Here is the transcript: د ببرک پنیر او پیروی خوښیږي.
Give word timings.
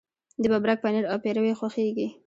د 0.41 0.43
ببرک 0.51 0.77
پنیر 0.83 1.03
او 1.11 1.17
پیروی 1.23 1.57
خوښیږي. 1.59 2.07